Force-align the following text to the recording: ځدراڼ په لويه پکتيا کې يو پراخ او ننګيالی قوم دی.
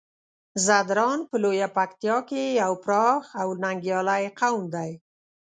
ځدراڼ 0.65 1.17
په 1.29 1.35
لويه 1.43 1.67
پکتيا 1.77 2.17
کې 2.29 2.41
يو 2.61 2.73
پراخ 2.83 3.23
او 3.41 3.47
ننګيالی 3.63 4.23
قوم 4.39 4.63
دی. 4.75 4.91